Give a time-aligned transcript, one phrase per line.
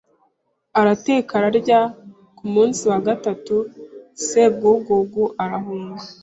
[0.79, 1.79] Arateka ararya
[2.37, 3.55] Ku munsi wa gatatu
[4.25, 6.03] Sebwugugu arahunga